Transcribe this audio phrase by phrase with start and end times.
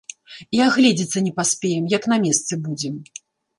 [0.57, 3.01] І агледзецца не паспеем, як на месцы будзем!